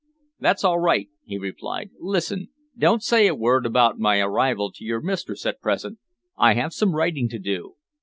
[0.39, 1.91] "That's all right," he replied.
[1.99, 2.47] "Listen.
[2.75, 5.99] Don't say a word about my arrival to your mistress at present.
[6.35, 7.75] I have some writing to do.